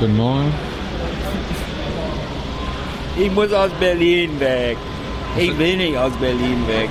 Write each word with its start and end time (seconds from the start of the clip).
Genau. 0.00 0.40
Ich 3.16 3.30
muss 3.32 3.52
aus 3.52 3.70
Berlin 3.80 4.38
weg. 4.38 4.76
Ich 5.36 5.56
will 5.58 5.76
nicht 5.76 5.96
aus 5.96 6.12
Berlin 6.20 6.66
weg. 6.68 6.88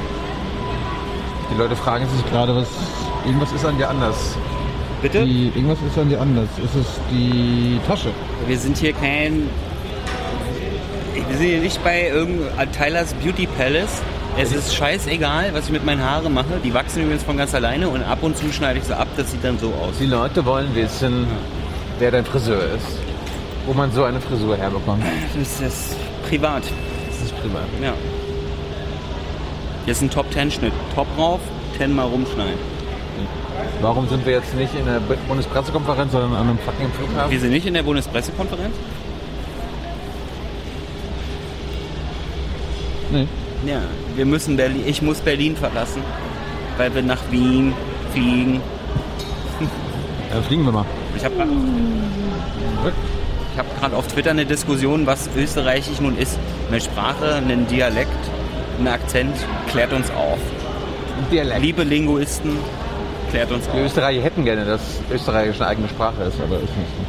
Die 1.51 1.57
Leute 1.57 1.75
fragen 1.75 2.05
sich 2.09 2.29
gerade, 2.29 2.55
was. 2.55 2.67
Irgendwas 3.25 3.51
ist 3.51 3.65
an 3.65 3.77
dir 3.77 3.89
anders. 3.89 4.35
Bitte? 5.01 5.25
Die, 5.25 5.51
irgendwas 5.55 5.77
ist 5.87 5.97
an 5.97 6.09
dir 6.09 6.19
anders. 6.19 6.49
Ist 6.63 6.75
es 6.75 6.87
die 7.11 7.79
Tasche? 7.87 8.09
Wir 8.45 8.57
sind 8.57 8.77
hier 8.77 8.93
kein. 8.93 9.49
Wir 11.13 11.37
sind 11.37 11.47
hier 11.47 11.59
nicht 11.59 11.83
bei 11.83 12.09
irgendeinem 12.09 12.71
Tyler's 12.71 13.13
Beauty 13.13 13.47
Palace. 13.47 14.01
Es 14.37 14.51
ist 14.51 14.75
scheißegal, 14.75 15.53
was 15.53 15.65
ich 15.65 15.71
mit 15.71 15.85
meinen 15.85 16.03
Haaren 16.03 16.33
mache. 16.33 16.59
Die 16.63 16.73
wachsen 16.73 17.03
übrigens 17.03 17.23
von 17.23 17.37
ganz 17.37 17.55
alleine 17.55 17.89
und 17.89 18.03
ab 18.03 18.19
und 18.21 18.37
zu 18.37 18.51
schneide 18.51 18.79
ich 18.79 18.85
sie 18.85 18.95
ab. 18.95 19.07
Das 19.17 19.31
sieht 19.31 19.43
dann 19.43 19.57
so 19.57 19.67
aus. 19.69 19.97
Die 19.99 20.05
Leute 20.05 20.45
wollen 20.45 20.75
wissen, 20.75 21.25
wer 21.99 22.11
dein 22.11 22.25
Friseur 22.25 22.63
ist. 22.75 22.99
Wo 23.65 23.73
man 23.73 23.91
so 23.91 24.03
eine 24.03 24.21
Frisur 24.21 24.55
herbekommt. 24.55 25.03
Das 25.37 25.59
ist 25.59 25.95
privat. 26.29 26.63
Das 27.09 27.21
ist 27.21 27.41
privat. 27.41 27.63
Ja. 27.81 27.93
Ist 29.85 30.01
ein 30.01 30.09
Top-10-Schnitt. 30.09 30.73
Top 30.95 31.07
rauf, 31.17 31.39
10 31.77 31.95
mal 31.95 32.05
rumschneiden. 32.05 32.77
Warum 33.81 34.07
sind 34.07 34.25
wir 34.25 34.33
jetzt 34.33 34.53
nicht 34.55 34.73
in 34.73 34.85
der 34.85 34.99
Bundespressekonferenz, 35.27 36.11
sondern 36.11 36.33
an 36.33 36.49
einem 36.49 36.59
fucking 36.59 36.91
Flughafen? 36.91 37.31
Wir 37.31 37.39
sind 37.39 37.51
nicht 37.51 37.65
in 37.65 37.73
der 37.73 37.83
Bundespressekonferenz? 37.83 38.75
Nee. 43.11 43.27
Ja, 43.65 43.81
wir 44.15 44.25
müssen 44.25 44.57
Berlin, 44.57 44.83
ich 44.85 45.01
muss 45.01 45.19
Berlin 45.19 45.55
verlassen, 45.55 46.01
weil 46.77 46.93
wir 46.93 47.01
nach 47.01 47.21
Wien 47.31 47.73
fliegen. 48.13 48.61
Dann 50.31 50.43
fliegen 50.43 50.65
wir 50.65 50.71
mal. 50.71 50.85
Ich 51.17 51.25
habe 51.25 51.35
gerade 51.35 51.51
ich 53.53 53.81
hab 53.81 53.93
auf 53.93 54.07
Twitter 54.07 54.29
eine 54.29 54.45
Diskussion, 54.45 55.07
was 55.07 55.29
Österreichisch 55.35 55.99
nun 55.99 56.15
ist. 56.15 56.37
Eine 56.69 56.79
Sprache, 56.79 57.35
ein 57.35 57.65
Dialekt, 57.65 58.11
ein 58.79 58.87
Akzent, 58.87 59.35
klärt 59.71 59.93
uns 59.93 60.11
auf. 60.11 60.37
Dialekt. 61.31 61.61
Liebe 61.61 61.83
Linguisten, 61.83 62.59
klärt 63.31 63.51
uns 63.51 63.65
Die 63.65 63.71
auf. 63.71 63.77
Österreicher 63.77 64.21
hätten 64.21 64.45
gerne, 64.45 64.63
dass 64.63 64.81
Österreichisch 65.11 65.59
eine 65.59 65.71
eigene 65.71 65.89
Sprache 65.89 66.21
ist, 66.23 66.39
aber 66.39 66.57
ist 66.57 66.77
nicht 66.77 66.91
so. 66.97 67.03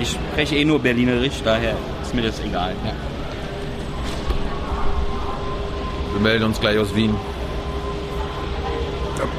Ich 0.00 0.10
spreche 0.32 0.56
eh 0.56 0.64
nur 0.64 0.80
Berlinerisch, 0.80 1.42
daher 1.44 1.76
ist 2.02 2.14
mir 2.14 2.22
das 2.22 2.40
egal. 2.40 2.72
Wir 6.12 6.20
melden 6.22 6.44
uns 6.44 6.58
gleich 6.58 6.78
aus 6.78 6.94
Wien. 6.94 7.14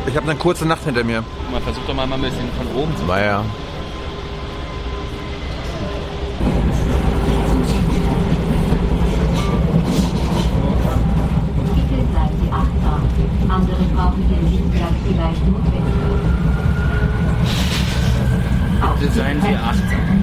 Ich 0.06 0.18
habe 0.18 0.30
eine 0.30 0.38
kurze 0.38 0.66
Nacht 0.68 0.84
hinter 0.84 1.04
mir. 1.04 1.24
Man 1.52 1.62
versucht 1.62 1.88
doch 1.88 1.96
mal 1.96 2.04
ein 2.12 2.22
bisschen 2.22 2.50
von 2.58 2.68
oben 2.76 2.96
zu. 2.98 3.06
Naja. 3.06 3.44
Bitte 11.76 12.04
bleiben 12.04 12.38
Sie 12.42 12.52
achtsam. 12.52 13.02
Andere 13.50 13.84
brauchen 13.96 14.24
Ihr 14.30 14.50
Lichtwerk 14.50 14.94
vielleicht 15.08 15.48
notwendig. 15.48 15.94
Bitte 19.00 19.14
seien 19.14 19.42
Sie 19.42 19.56
achtsam. 19.56 20.23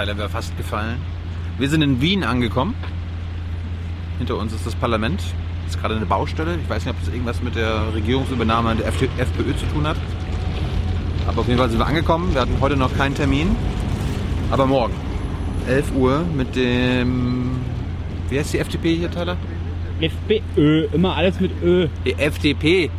Tyler 0.00 0.16
wäre 0.16 0.30
fast 0.30 0.56
gefallen. 0.56 0.96
Wir 1.58 1.68
sind 1.68 1.82
in 1.82 2.00
Wien 2.00 2.24
angekommen. 2.24 2.74
Hinter 4.16 4.38
uns 4.38 4.54
ist 4.54 4.64
das 4.64 4.74
Parlament. 4.74 5.20
Das 5.64 5.74
ist 5.74 5.80
gerade 5.80 5.94
eine 5.94 6.06
Baustelle. 6.06 6.56
Ich 6.62 6.70
weiß 6.70 6.86
nicht, 6.86 6.94
ob 6.94 7.00
das 7.04 7.12
irgendwas 7.12 7.42
mit 7.42 7.54
der 7.54 7.92
Regierungsübernahme 7.94 8.76
der 8.76 8.86
FPÖ 8.86 9.54
zu 9.56 9.66
tun 9.66 9.86
hat. 9.86 9.96
Aber 11.26 11.42
auf 11.42 11.48
jeden 11.48 11.58
Fall 11.58 11.68
sind 11.68 11.78
wir 11.78 11.86
angekommen. 11.86 12.32
Wir 12.32 12.40
hatten 12.40 12.56
heute 12.62 12.78
noch 12.78 12.96
keinen 12.96 13.14
Termin. 13.14 13.54
Aber 14.50 14.64
morgen. 14.64 14.94
11 15.68 15.92
Uhr 15.94 16.24
mit 16.34 16.56
dem... 16.56 17.60
Wie 18.30 18.38
heißt 18.38 18.54
die 18.54 18.58
FDP 18.58 18.94
hier, 18.94 19.10
Tyler? 19.10 19.36
FPÖ, 20.00 20.86
immer 20.94 21.14
alles 21.14 21.38
mit 21.40 21.52
Ö. 21.62 21.88
Die 22.06 22.14
FDP. 22.14 22.90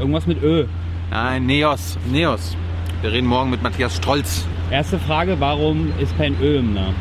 Irgendwas 0.00 0.26
mit 0.26 0.42
Ö. 0.42 0.64
Nein, 1.12 1.46
Neos. 1.46 1.96
Neos. 2.10 2.56
Wir 3.04 3.12
reden 3.12 3.26
morgen 3.26 3.50
mit 3.50 3.62
Matthias 3.62 3.96
Strolz. 3.96 4.46
Erste 4.70 4.98
Frage, 4.98 5.38
warum 5.38 5.92
ist 5.98 6.16
kein 6.16 6.40
Ö 6.40 6.56
im 6.60 6.72
Namen? 6.72 6.94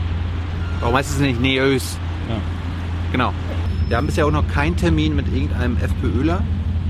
Warum 0.82 0.96
heißt 0.96 1.12
es 1.12 1.20
nicht 1.20 1.40
Neös? 1.40 1.98
Ja. 2.28 2.36
Genau. 3.14 3.34
Wir 3.88 3.96
haben 3.96 4.08
bisher 4.08 4.28
auch 4.28 4.32
noch 4.32 4.46
keinen 4.50 4.76
Termin 4.76 5.16
mit 5.16 5.34
irgendeinem 5.34 5.78
FPÖler, 5.78 6.44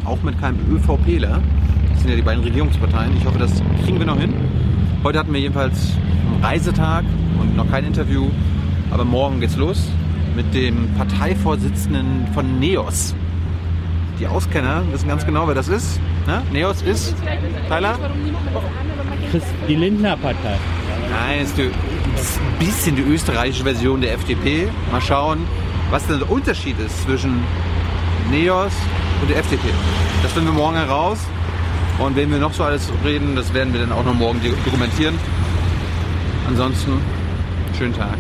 auch 0.04 0.24
mit 0.24 0.42
keinem 0.42 0.58
ÖVPler. 0.68 1.44
Das 1.92 2.00
sind 2.00 2.10
ja 2.10 2.16
die 2.16 2.24
beiden 2.24 2.44
Regierungsparteien. 2.44 3.16
Ich 3.16 3.24
hoffe, 3.24 3.38
das 3.38 3.62
kriegen 3.86 4.00
wir 4.00 4.08
noch 4.08 4.18
hin. 4.18 4.34
Heute 5.04 5.20
hatten 5.20 5.32
wir 5.32 5.42
jedenfalls 5.42 5.94
einen 6.34 6.44
Reisetag 6.44 7.06
und 7.40 7.56
noch 7.56 7.70
kein 7.70 7.86
Interview. 7.86 8.32
Aber 8.90 9.06
morgen 9.06 9.42
geht's 9.42 9.58
los 9.58 9.90
mit 10.36 10.52
dem 10.56 10.92
Parteivorsitzenden 10.98 12.30
von 12.34 12.60
NEOS. 12.60 13.14
Die 14.20 14.28
Auskenner 14.28 14.84
wissen 14.92 15.08
ganz 15.08 15.26
genau, 15.26 15.48
wer 15.48 15.56
das 15.56 15.68
ist. 15.68 16.00
Ne? 16.28 16.42
NEOS 16.52 16.82
ist, 16.84 17.16
Tyler? 17.68 17.98
Die 19.68 19.76
Lindner 19.76 20.16
Partei. 20.18 20.58
Nein, 21.10 21.42
ist, 21.42 21.58
die, 21.58 21.72
ist 22.16 22.40
ein 22.40 22.66
bisschen 22.66 22.96
die 22.96 23.02
österreichische 23.02 23.64
Version 23.64 24.02
der 24.02 24.14
FDP. 24.14 24.68
Mal 24.92 25.02
schauen, 25.02 25.46
was 25.90 26.06
denn 26.08 26.20
der 26.20 26.30
Unterschied 26.30 26.80
ist 26.80 27.04
zwischen 27.04 27.44
NEOS 28.30 28.74
und 29.22 29.30
der 29.30 29.38
FDP. 29.40 29.68
Das 30.22 30.32
finden 30.32 30.50
wir 30.50 30.54
morgen 30.54 30.76
heraus. 30.76 31.20
Und 32.00 32.16
wenn 32.16 32.32
wir 32.32 32.40
noch 32.40 32.54
so 32.54 32.64
alles 32.64 32.92
reden, 33.04 33.36
das 33.36 33.54
werden 33.54 33.74
wir 33.74 33.82
dann 33.82 33.92
auch 33.92 34.04
noch 34.04 34.16
morgen 34.16 34.42
dokumentieren. 34.66 35.16
Ansonsten, 36.48 37.00
schönen 37.78 37.96
Tag. 37.96 38.18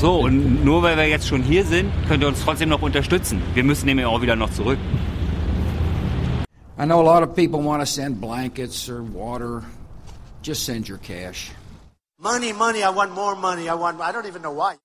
So, 0.00 0.20
und 0.20 0.64
nur 0.64 0.82
weil 0.82 0.96
wir 0.96 1.08
jetzt 1.08 1.26
schon 1.26 1.42
hier 1.42 1.64
sind, 1.64 1.90
könnt 2.06 2.22
ihr 2.22 2.28
uns 2.28 2.40
trotzdem 2.44 2.68
noch 2.68 2.82
unterstützen. 2.82 3.42
Wir 3.54 3.64
müssen 3.64 3.86
nämlich 3.86 4.06
auch 4.06 4.22
wieder 4.22 4.36
noch 4.36 4.50
zurück. 4.50 4.78
I 6.78 6.84
know 6.84 7.00
a 7.00 7.02
lot 7.02 7.28
of 7.28 7.34
people 7.34 7.60
want 7.60 7.82
to 7.82 7.86
send 7.86 8.20
blankets 8.20 8.88
or 8.88 9.02
water. 9.02 9.64
Just 10.42 10.64
send 10.64 10.88
your 10.88 10.98
cash. 10.98 11.50
Money, 12.20 12.52
money, 12.52 12.84
I 12.84 12.90
want 12.94 13.12
more 13.12 13.34
money. 13.34 13.68
I 13.68 13.74
want, 13.74 14.00
I 14.00 14.12
don't 14.12 14.26
even 14.26 14.42
know 14.42 14.52
why. 14.52 14.76